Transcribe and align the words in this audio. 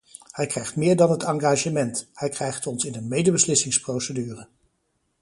Hij 0.31 0.45
krijgt 0.47 0.75
meer 0.75 0.95
dan 0.95 1.11
het 1.11 1.23
engagement: 1.23 2.09
hij 2.13 2.29
krijgt 2.29 2.67
ons 2.67 2.83
in 2.85 2.95
een 2.95 3.07
medebeslissingsprocedure. 3.07 4.47